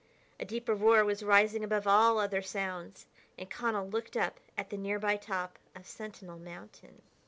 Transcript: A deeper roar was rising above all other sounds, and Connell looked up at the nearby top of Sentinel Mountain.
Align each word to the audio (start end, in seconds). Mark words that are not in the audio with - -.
A 0.39 0.45
deeper 0.45 0.73
roar 0.73 1.05
was 1.05 1.21
rising 1.21 1.63
above 1.63 1.85
all 1.85 2.17
other 2.17 2.41
sounds, 2.41 3.05
and 3.37 3.47
Connell 3.51 3.87
looked 3.87 4.17
up 4.17 4.39
at 4.57 4.71
the 4.71 4.75
nearby 4.77 5.15
top 5.15 5.59
of 5.75 5.85
Sentinel 5.85 6.39
Mountain. 6.39 7.03